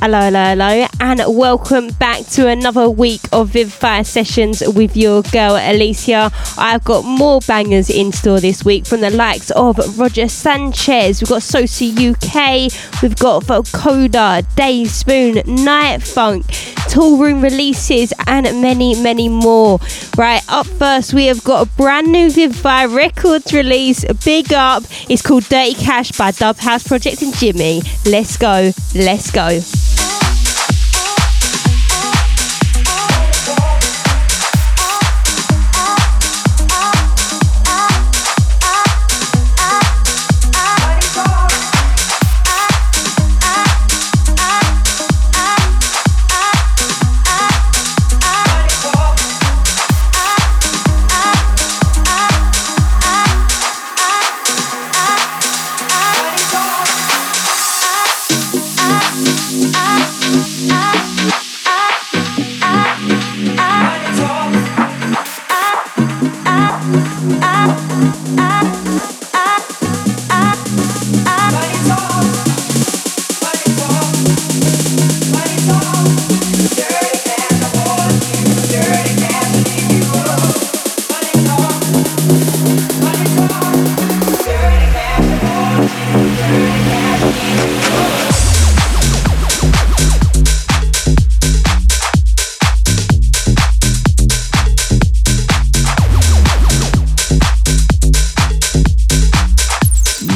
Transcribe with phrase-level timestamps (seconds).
[0.00, 5.56] Hello, hello, hello, and welcome back to another week of Vivify Sessions with your girl
[5.56, 6.30] Alicia.
[6.56, 11.28] I've got more bangers in store this week from the likes of Roger Sanchez, we've
[11.28, 12.70] got Sosa UK,
[13.02, 19.80] we've got Vocoder, Dave Spoon, Night Funk, Toolroom releases, and many, many more.
[20.16, 24.84] Right, up first, we have got a brand new Vivify Records release, big up.
[25.08, 27.82] It's called Dirty Cash by Dub House Project and Jimmy.
[28.06, 29.58] Let's go, let's go.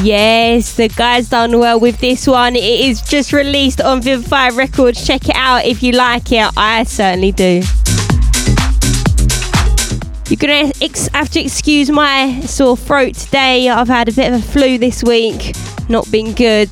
[0.03, 2.57] Yes, the guys done well with this one.
[2.57, 5.07] It is just released on Vivify Records.
[5.07, 6.51] Check it out if you like it.
[6.57, 7.63] I certainly do.
[10.29, 13.69] You're gonna ex- have to excuse my sore throat today.
[13.69, 15.55] I've had a bit of a flu this week.
[15.89, 16.71] Not been good,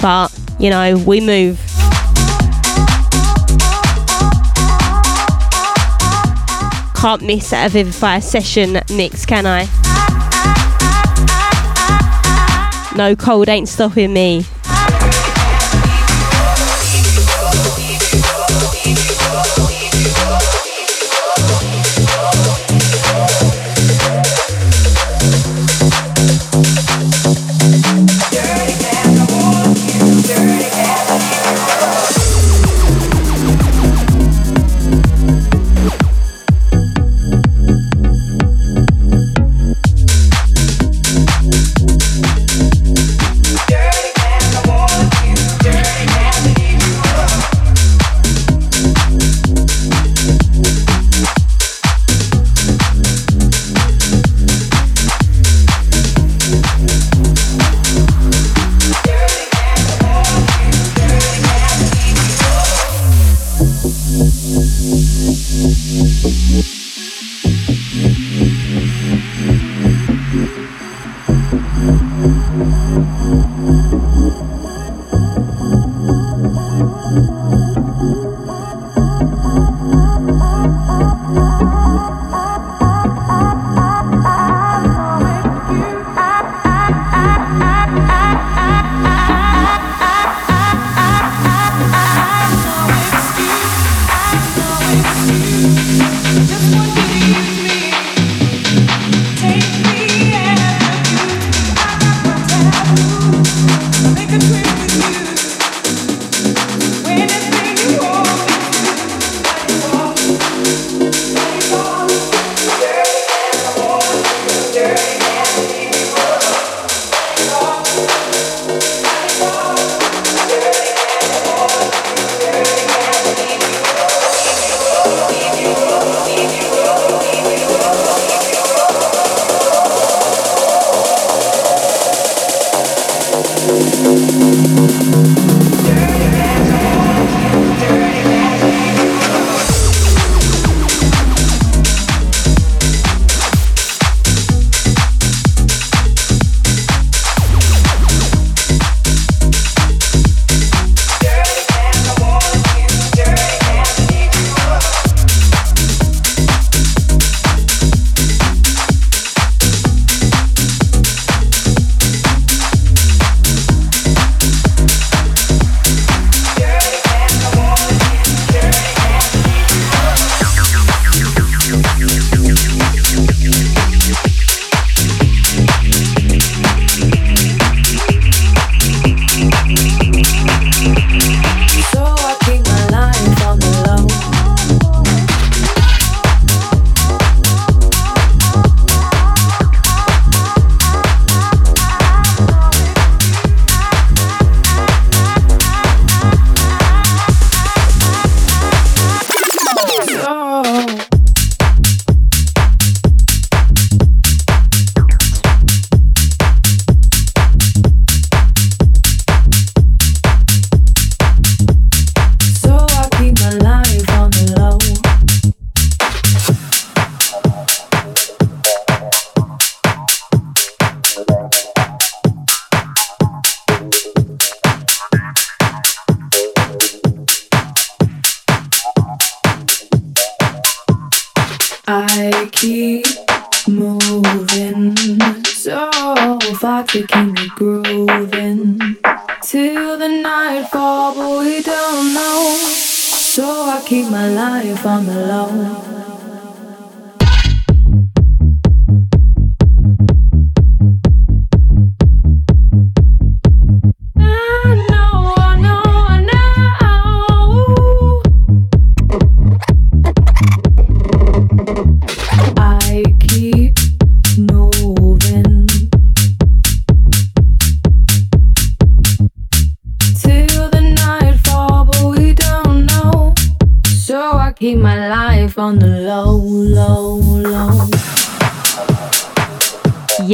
[0.00, 1.60] but you know, we move.
[6.96, 9.68] Can't miss a Vivify session mix, can I?
[13.00, 14.44] No cold ain't stopping me.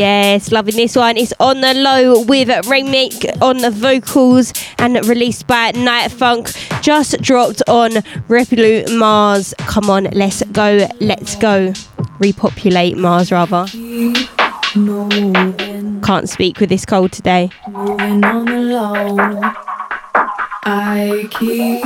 [0.07, 1.17] Yes, loving this one.
[1.17, 6.53] It's on the low with remake on the vocals and released by Night Funk.
[6.81, 7.91] Just dropped on
[8.29, 9.53] Revolut Mars.
[9.59, 11.73] Come on, let's go, let's go.
[12.21, 13.67] Repopulate Mars rather.
[16.07, 17.51] Can't speak with this cold today.
[17.69, 18.45] Moving on
[19.17, 19.57] the.
[20.63, 21.85] I keep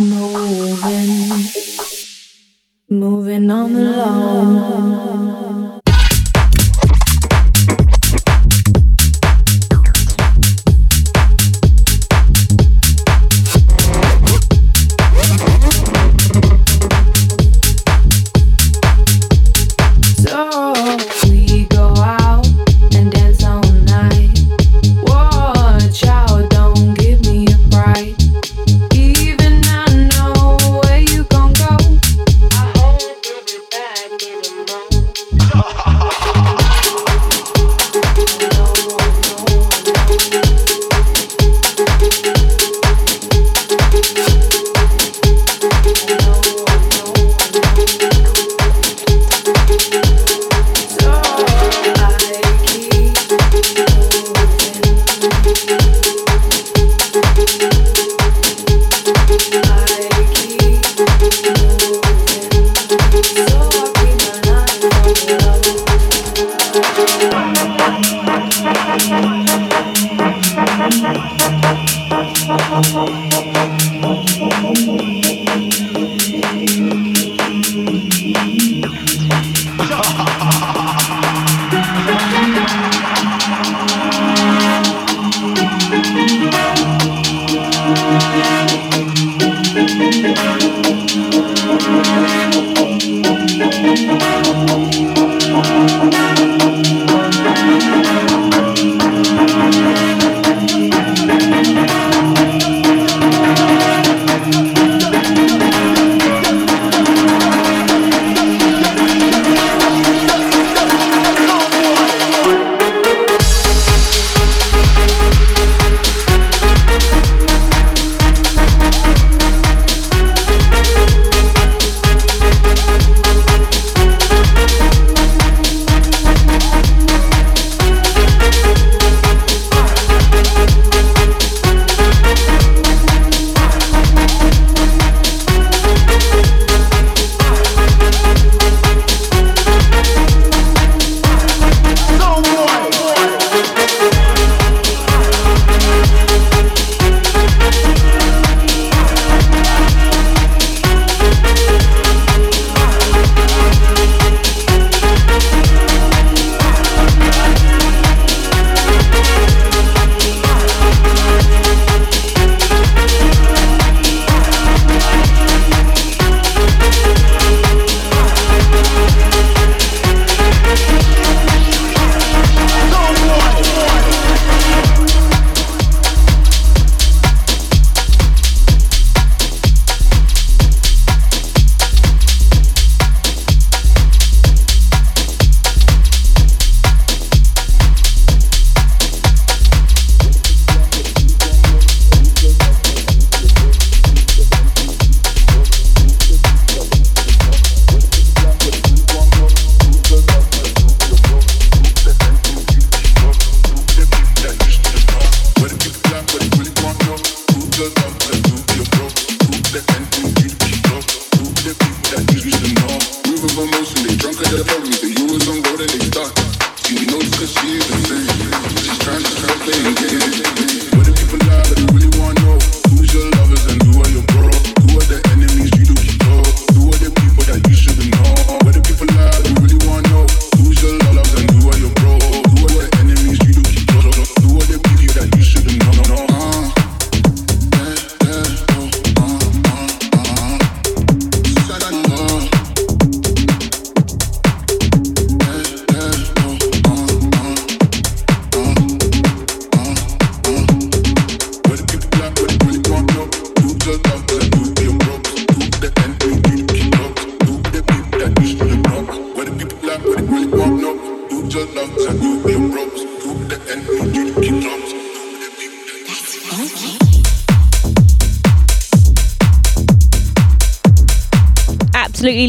[0.00, 1.44] moving,
[2.90, 5.31] moving on the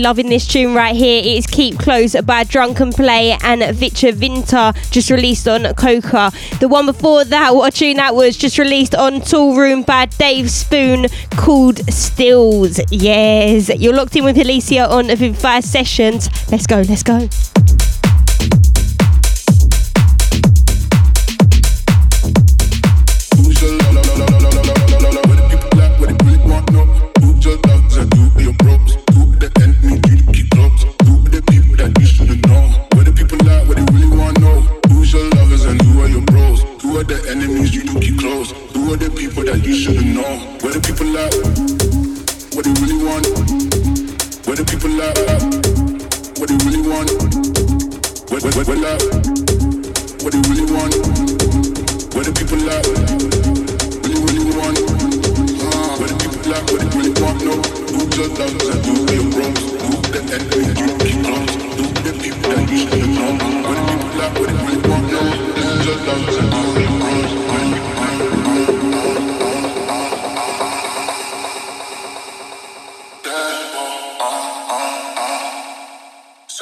[0.04, 1.20] loving this tune right here.
[1.20, 6.30] It is Keep Close by Drunken Play and Vicha Vinta, just released on Coca.
[6.60, 10.52] The one before that, what a tune that was, just released on Toolroom by Dave
[10.52, 11.08] Spoon
[11.38, 12.82] called Stills.
[12.92, 16.30] Yes, you're locked in with Alicia on Vivify Sessions.
[16.52, 17.30] Let's go, let's go.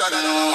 [0.04, 0.51] i don't know.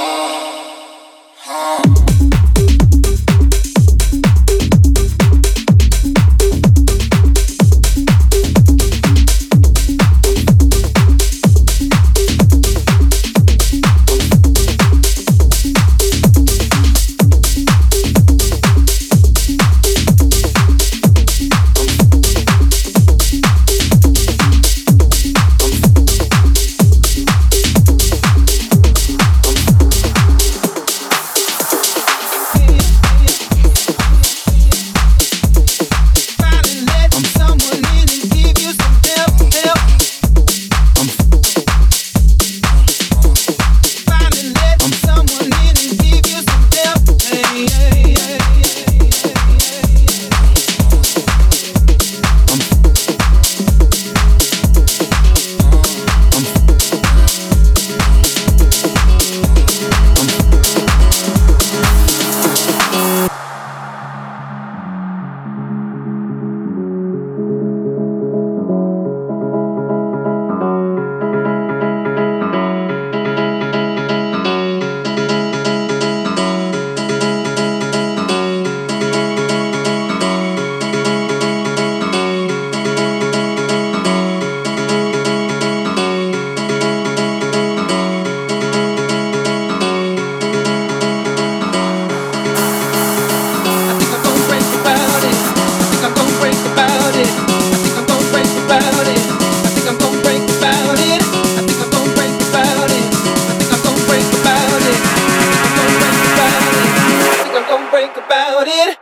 [107.98, 108.98] think about it.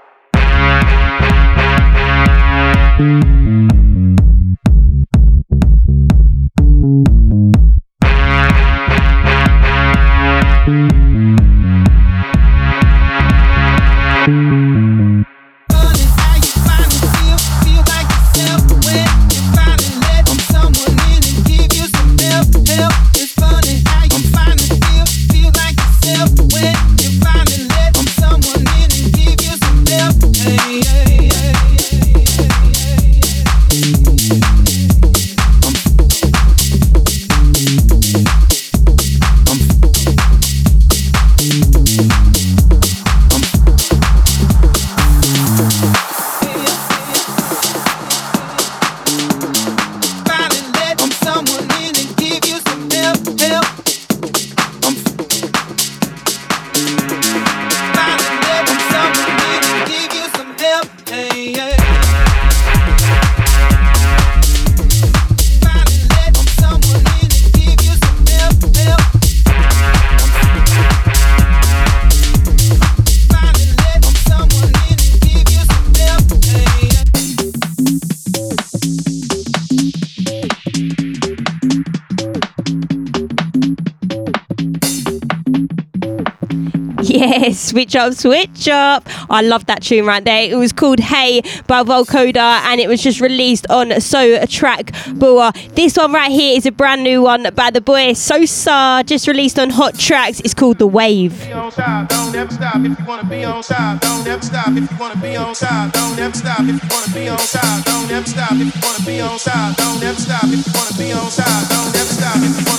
[87.75, 89.05] switch up, switch up.
[89.29, 90.49] I love that tune right there.
[90.49, 95.51] It was called Hey by Volcoda and it was just released on So Track Boa.
[95.73, 99.59] This one right here is a brand new one by the boy Sosa, just released
[99.59, 100.39] on Hot Tracks.
[100.39, 101.37] It's called The Wave.
[101.49, 103.99] Don't ever stop if you wanna be on side.
[103.99, 105.91] Don't ever stop if you wanna be on side.
[105.91, 106.81] Don't ever stop if
[112.69, 112.74] you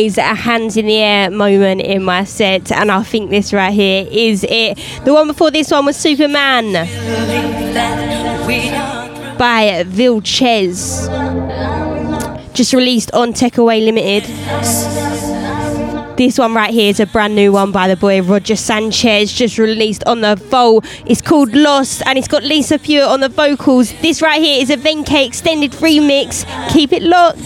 [0.00, 3.70] always a hands in the air moment in my set, and I think this right
[3.70, 4.78] here is it.
[5.04, 6.72] The one before this one was Superman
[9.36, 11.06] by Vilches,
[12.54, 14.24] just released on Techaway Limited.
[16.16, 19.58] This one right here is a brand new one by the boy Roger Sanchez, just
[19.58, 20.82] released on the Vol.
[21.04, 23.92] It's called Lost, and it's got Lisa Pure on the vocals.
[24.00, 26.46] This right here is a Venke extended remix.
[26.72, 27.38] Keep it locked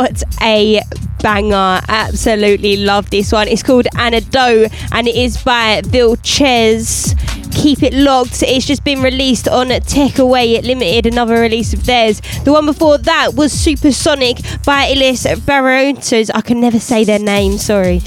[0.00, 0.80] What a
[1.22, 1.82] banger.
[1.86, 3.48] Absolutely love this one.
[3.48, 7.14] It's called Antidote and it is by Vilches.
[7.52, 8.42] Keep it locked.
[8.42, 12.22] It's just been released on Tech Away It Limited, another release of theirs.
[12.46, 16.30] The one before that was Supersonic by Ilis Barrotos.
[16.34, 17.98] I can never say their name, sorry.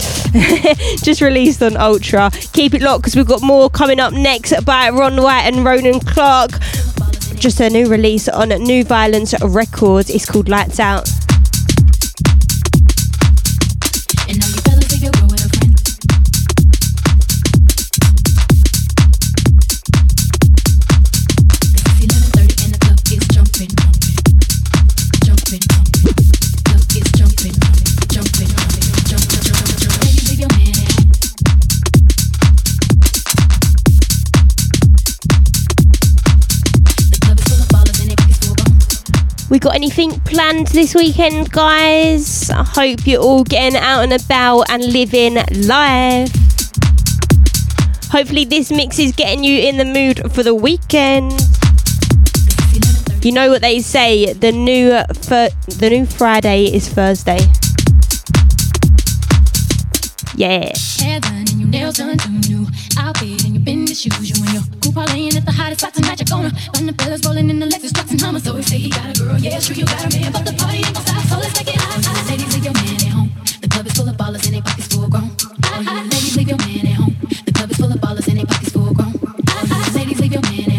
[1.04, 2.32] just released on Ultra.
[2.54, 6.00] Keep it locked because we've got more coming up next by Ron White and Ronan
[6.00, 6.54] Clark.
[7.36, 10.10] Just a new release on New Violence Records.
[10.10, 11.08] It's called Lights Out.
[39.54, 42.50] We got anything planned this weekend, guys?
[42.50, 45.36] I hope you're all getting out and about and living
[45.68, 46.34] life.
[48.10, 51.40] Hopefully, this mix is getting you in the mood for the weekend.
[53.24, 54.90] You know what they say: the new
[55.22, 57.38] fir- the new Friday is Thursday.
[60.36, 60.74] Yeah.
[62.98, 64.30] Hair done and your business shoes.
[64.30, 64.64] You and your
[64.98, 66.20] are laying at the hottest spot tonight.
[66.20, 68.44] You're gonna find the fellas rolling in the Lexus trucks and Hummers.
[68.44, 70.54] So if say he got a girl, yeah, sure you got a man, but the
[70.54, 71.24] party ain't gon' stop.
[71.26, 71.98] So let's make it hot.
[71.98, 73.32] You ladies, leave your man at home.
[73.62, 75.32] The club is full of ballers and they pockets full grown.
[75.74, 77.16] All you ladies, leave your man at home.
[77.46, 79.14] The club is full of ballers and they pockets full grown.
[79.18, 80.73] All you ladies, leave your man at home.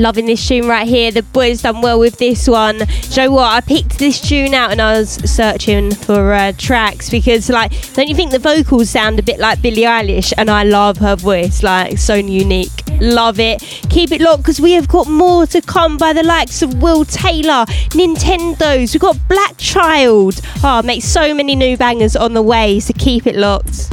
[0.00, 1.12] Loving this tune right here.
[1.12, 2.78] The boys done well with this one.
[2.78, 3.52] Do you know what?
[3.52, 8.08] I picked this tune out and I was searching for uh, tracks because, like, don't
[8.08, 10.32] you think the vocals sound a bit like Billie Eilish?
[10.38, 12.70] And I love her voice, like, so unique.
[13.02, 13.60] Love it.
[13.90, 17.04] Keep it locked because we have got more to come by the likes of Will
[17.04, 18.94] Taylor, Nintendo's.
[18.94, 20.40] We've got Black Child.
[20.64, 23.90] Oh, make so many new bangers on the way, so keep it locked.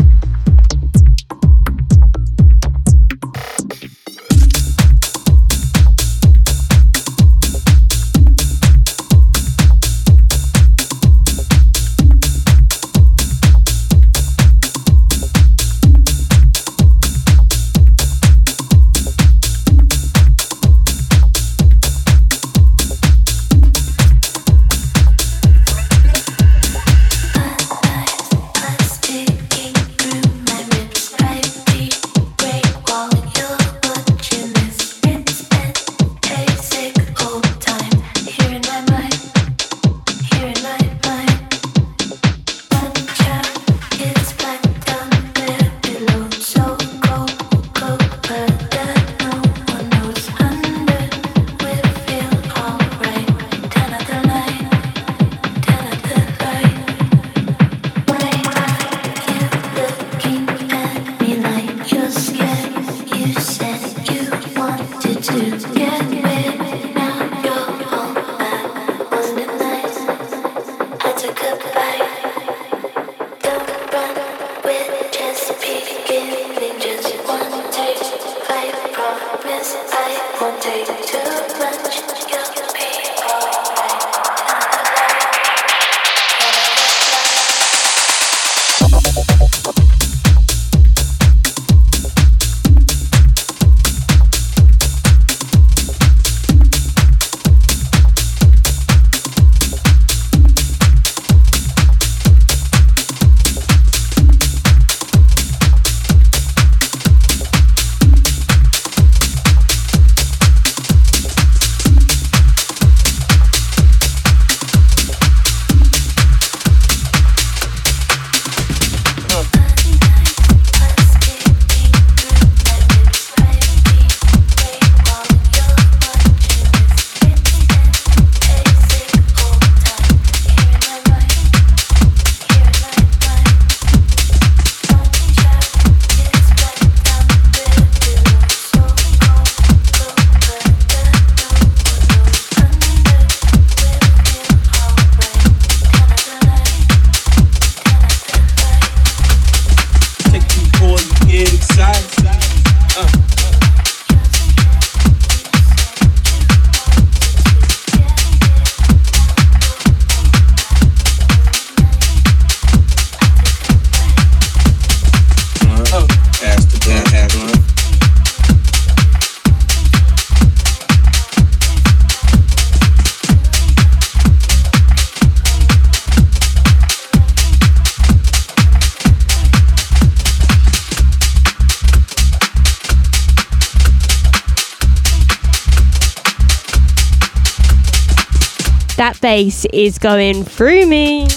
[189.08, 191.28] That bass is going through me.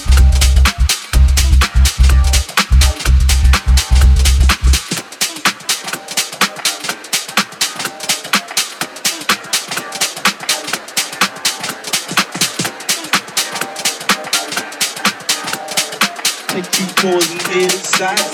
[16.49, 17.71] Take two chords and get.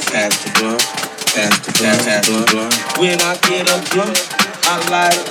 [0.07, 0.81] Pass the blunt,
[1.35, 2.73] pass the blunt, pass the blunt.
[2.97, 4.17] When I get a blunt,
[4.65, 5.27] I light it.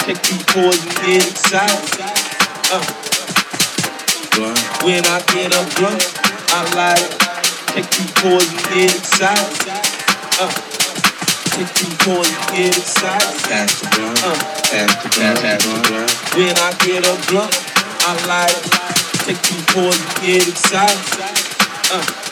[0.00, 2.00] Take two chords and get excited.
[2.72, 3.03] Uh.
[4.34, 6.02] When I get a blunt,
[6.50, 7.14] I light it.
[7.70, 9.70] Take two chords and get excited.
[10.40, 10.50] Uh.
[11.54, 13.42] Take two and get excited.
[13.46, 14.34] pass the blunt, Uh.
[14.34, 16.10] pass the blunt, pass the blunt.
[16.34, 17.54] When I get a blunt,
[18.06, 18.72] I light it.
[19.22, 20.98] Take two chords and get excited.
[21.92, 22.23] Uh.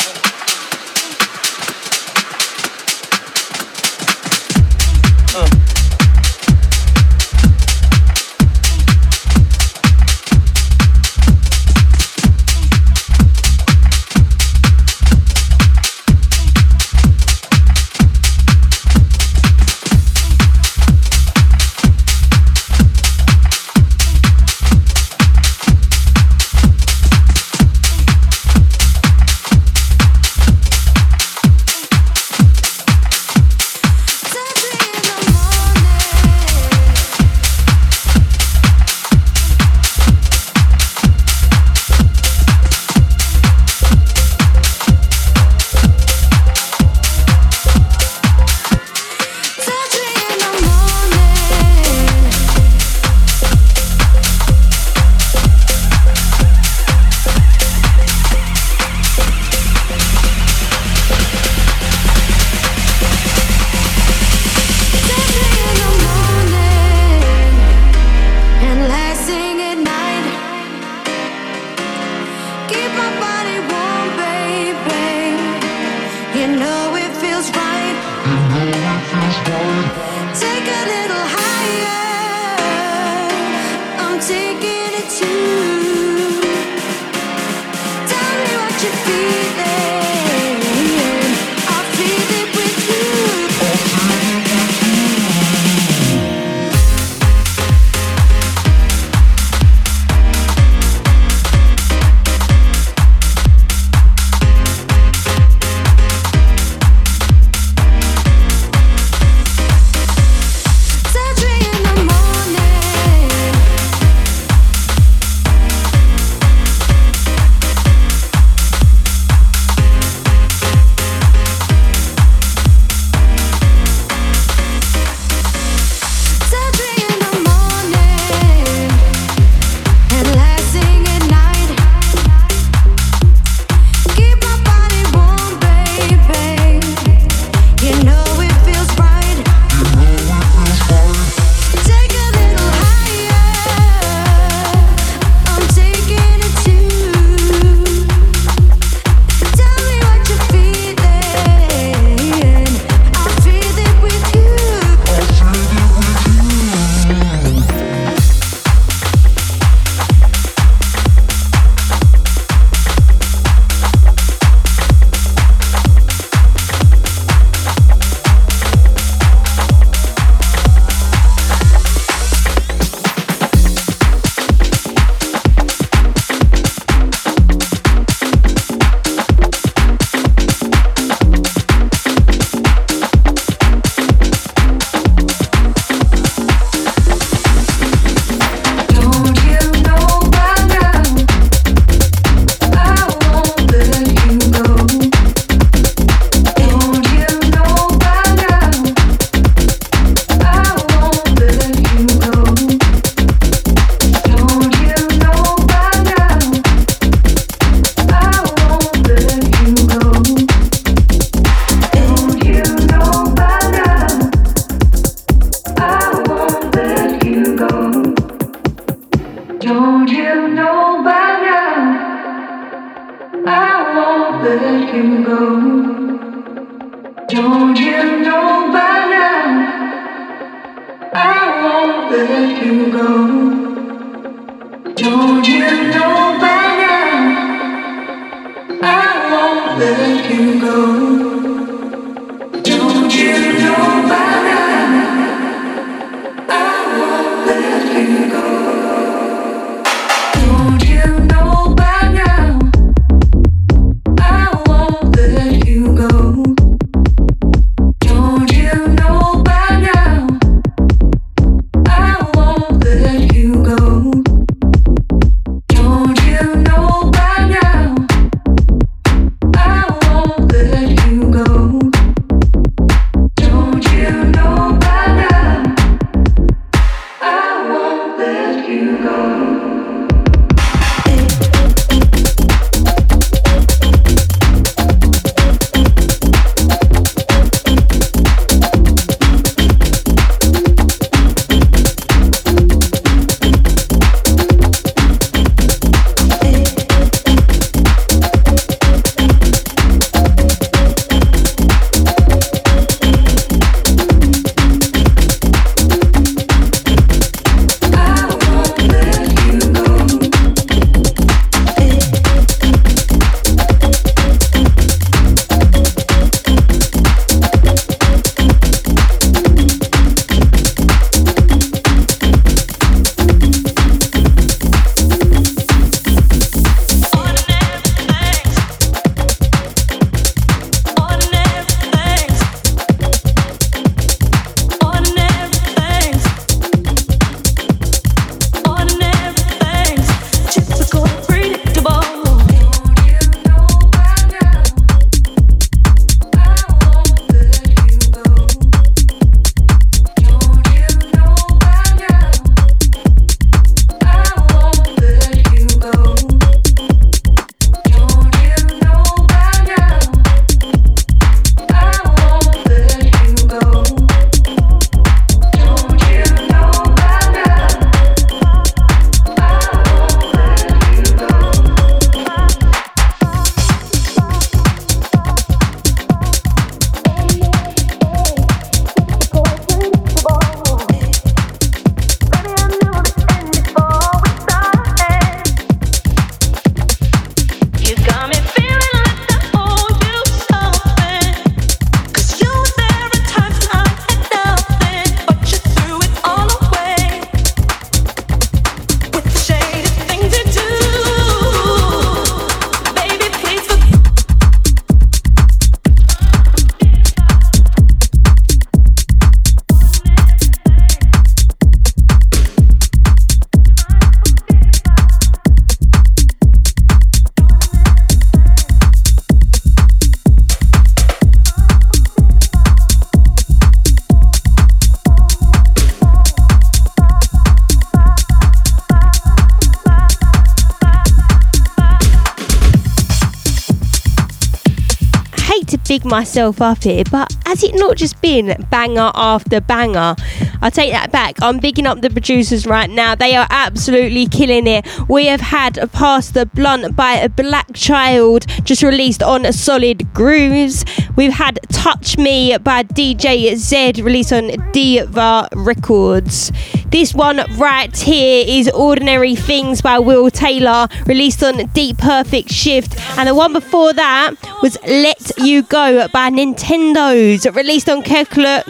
[436.13, 440.15] Myself up here, but has it not just been banger after banger?
[440.63, 441.43] I'll take that back.
[441.43, 443.17] I'm bigging up the producers right now.
[443.17, 444.87] They are absolutely killing it.
[445.09, 450.85] We have had Pass the Blunt by a Black Child, just released on Solid Grooves.
[451.17, 456.53] We've had Touch Me by DJ Z, released on Deeva Records.
[456.87, 462.97] This one right here is Ordinary Things by Will Taylor, released on Deep Perfect Shift.
[463.19, 468.67] And the one before that was Let You Go by Nintendo's, released on Kekla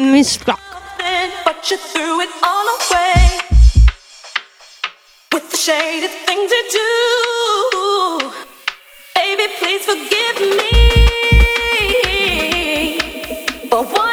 [1.02, 1.44] Muska.
[1.44, 3.40] but you threw it all away
[5.32, 8.30] with the shady things you do.
[9.14, 10.72] Baby, please forgive me
[13.68, 14.11] for what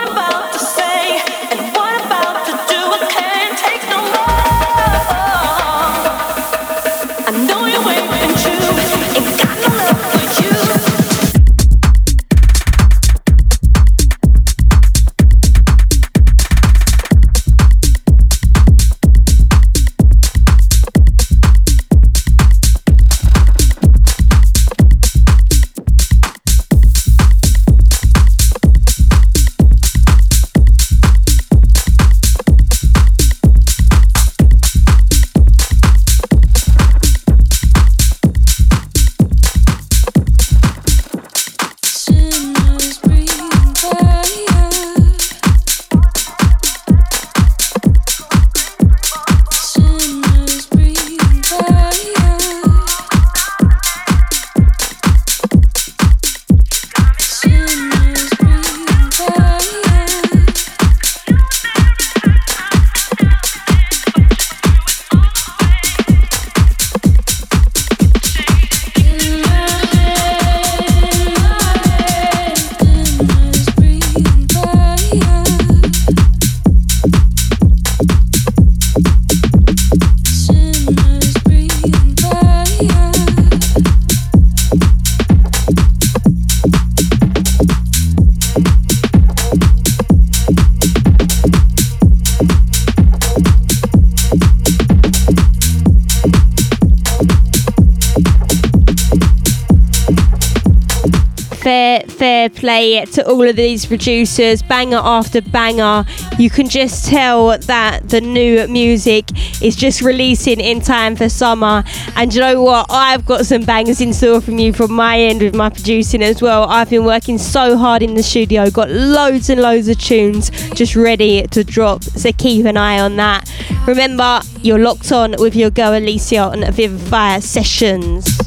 [103.05, 106.05] play to all of these producers banger after banger.
[106.37, 109.25] You can just tell that the new music
[109.61, 111.83] is just releasing in time for summer.
[112.15, 112.87] And you know what?
[112.89, 116.41] I've got some bangers in store from you from my end with my producing as
[116.41, 116.63] well.
[116.63, 120.95] I've been working so hard in the studio got loads and loads of tunes just
[120.95, 122.03] ready to drop.
[122.03, 123.51] So keep an eye on that.
[123.87, 128.39] Remember you're locked on with your girl elysia on vivify sessions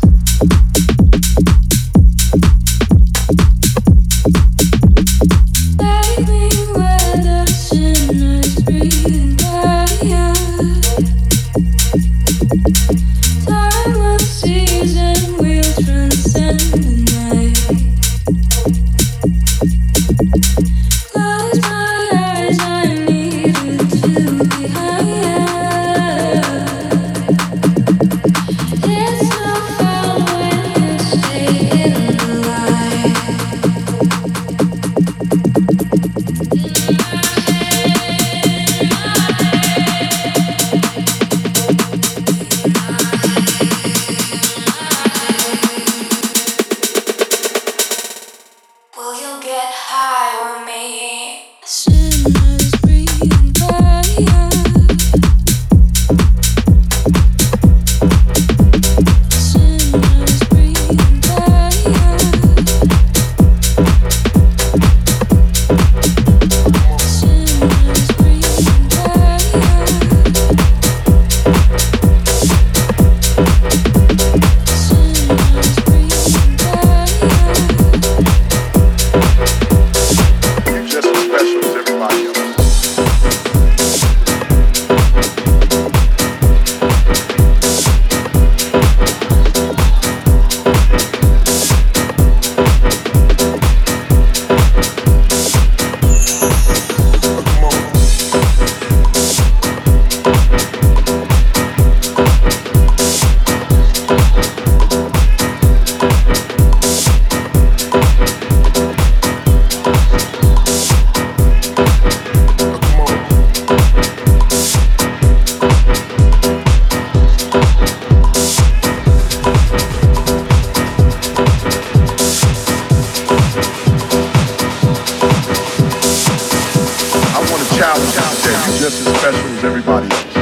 [127.93, 130.35] You're just as special as everybody else.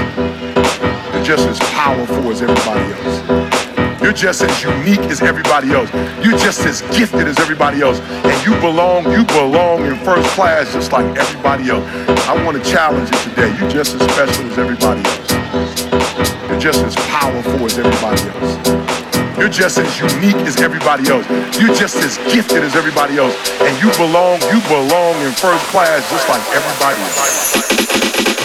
[1.13, 4.01] You're just as powerful as everybody else.
[4.01, 5.93] You're just as unique as everybody else.
[6.25, 7.99] You're just as gifted as everybody else.
[7.99, 11.85] And you belong, you belong in first class just like everybody else.
[12.29, 13.53] I want to challenge you today.
[13.59, 15.33] You're just as special as everybody else.
[16.49, 18.60] You're just as powerful as everybody else.
[19.41, 21.27] You're just as unique as everybody else.
[21.59, 23.35] You're just as gifted as everybody else.
[23.63, 28.40] And you belong, you belong in first class just like everybody else.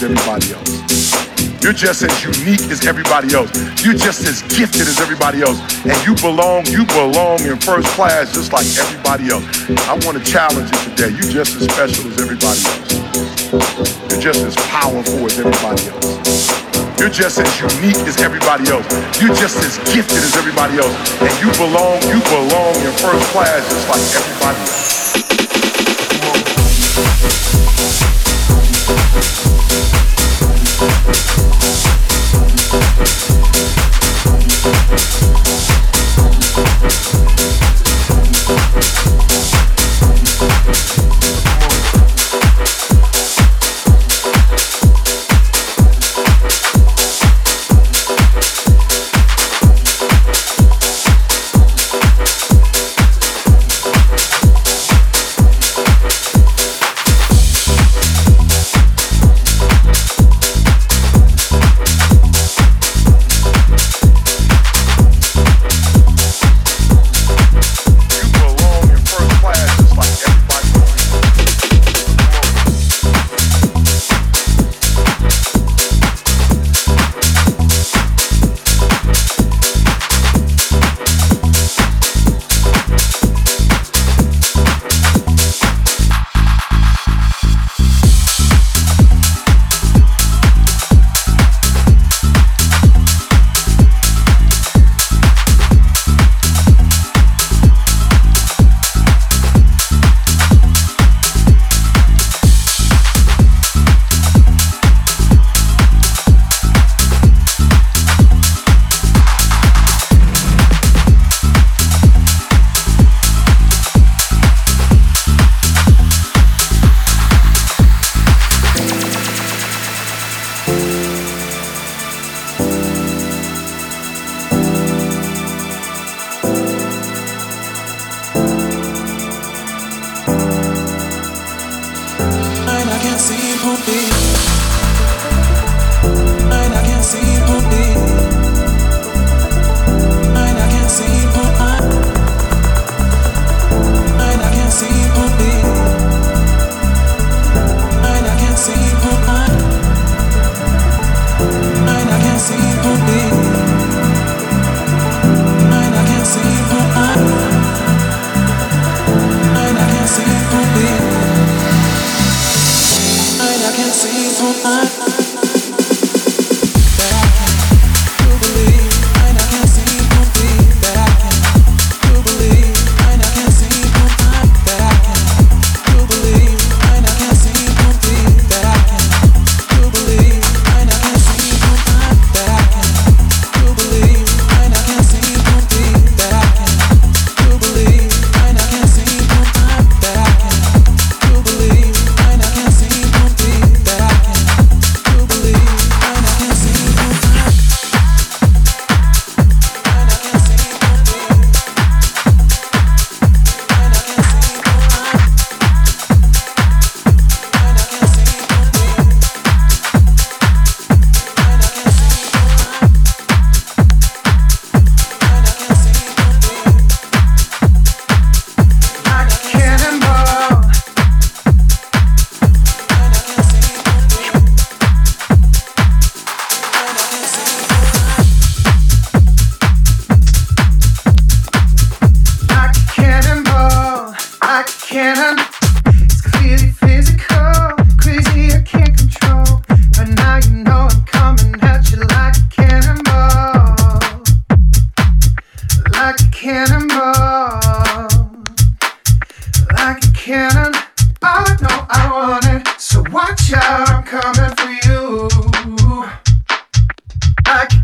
[0.00, 1.62] As everybody else.
[1.62, 3.52] You're just as unique as everybody else.
[3.84, 5.60] You're just as gifted as everybody else.
[5.84, 9.44] And you belong, you belong in first class just like everybody else.
[9.88, 11.10] I want to challenge you today.
[11.10, 12.88] You're just as special as everybody else.
[14.08, 16.08] You're just as powerful as everybody else.
[16.98, 18.86] You're just as unique as everybody else.
[19.20, 20.96] You're just as gifted as everybody else.
[21.20, 24.99] And you belong, you belong in first class just like everybody else.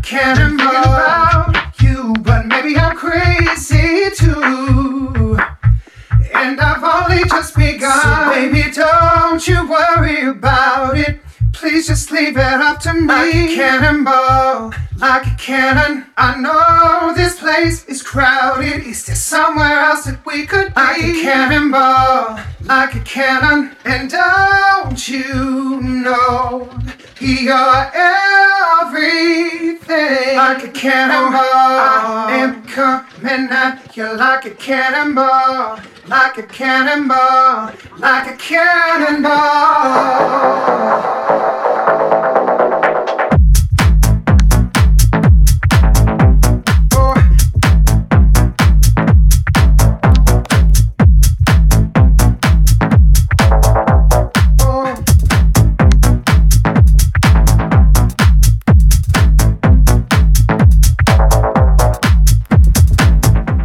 [0.09, 0.69] Like a cannonball.
[0.69, 5.37] about you, but maybe I'm crazy too.
[6.33, 8.01] And I've only just begun.
[8.01, 11.19] So baby, don't you worry about it.
[11.51, 13.07] Please just leave it up to me.
[13.07, 16.05] Like a cannonball, like a cannon.
[16.15, 18.85] I know this place is crowded.
[18.85, 20.79] Is there somewhere else that we could be?
[20.79, 23.75] Like a cannonball, like a cannon.
[23.83, 26.69] And don't you know
[27.19, 27.91] you're
[28.81, 30.35] everything?
[30.35, 38.33] Like a cannonball, I am coming at you like a cannonball, like a cannonball, like
[38.33, 39.27] a cannonball.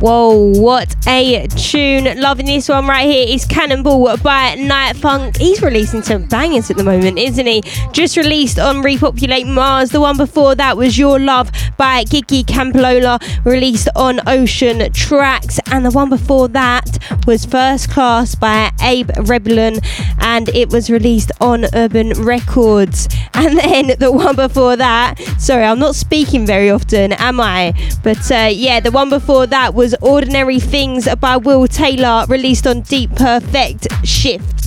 [0.02, 2.20] Whoa, what a tune.
[2.20, 5.36] Loving this one right here is Cannonball by Night Funk.
[5.36, 7.62] He's releasing some bangers at the moment, isn't he?
[7.92, 9.90] Just released on Repopulate Mars.
[9.90, 15.60] The one before that was Your Love by Gigi Campolola, released on Ocean Tracks.
[15.70, 19.78] And the one before that was First Class by Abe Rebellion,
[20.18, 23.08] and it was released on Urban Records.
[23.34, 27.72] And then the one before that, sorry, I'm not speaking very often, am I?
[28.04, 32.82] But uh, yeah, the one before that was Ordinary Things by Will Taylor, released on
[32.82, 34.61] Deep Perfect Shift.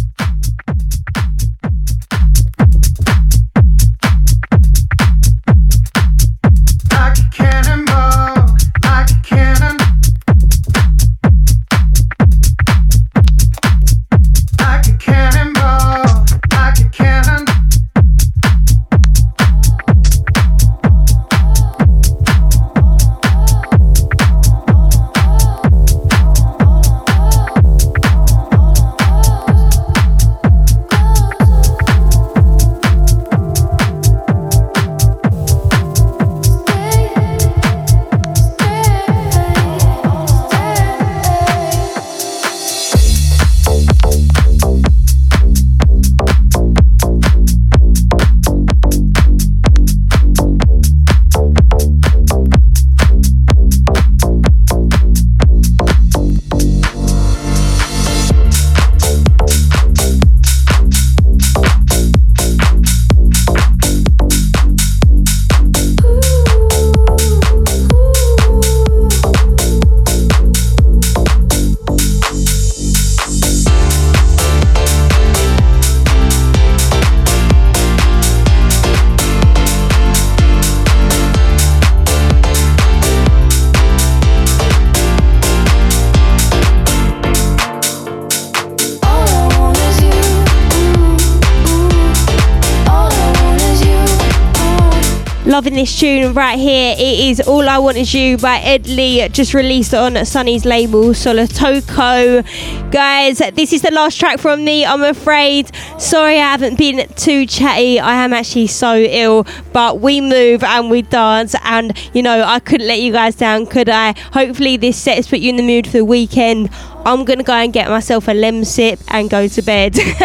[96.35, 96.93] Right here.
[96.99, 101.11] It is All I Want Is You by Ed Lee, just released on Sonny's label,
[101.11, 102.43] Solotoko.
[102.91, 105.71] Guys, this is the last track from me, I'm afraid.
[105.97, 108.01] Sorry I haven't been too chatty.
[108.01, 112.59] I am actually so ill, but we move and we dance, and you know, I
[112.59, 114.11] couldn't let you guys down, could I?
[114.33, 116.69] Hopefully, this set has put you in the mood for the weekend.
[117.05, 119.93] I'm gonna go and get myself a lem sip and go to bed.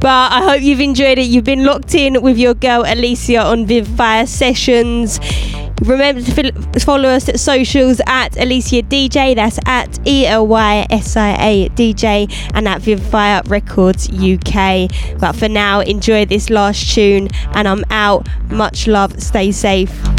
[0.00, 1.22] but I hope you've enjoyed it.
[1.22, 5.18] You've been locked in with your girl Elysia on Vivify Sessions.
[5.82, 11.16] Remember to follow us at socials at Elysia DJ, that's at E L Y S
[11.16, 14.90] I A DJ, and at Vivfire Records UK.
[15.18, 18.28] But for now, enjoy this last tune, and I'm out.
[18.50, 20.17] Much love, stay safe.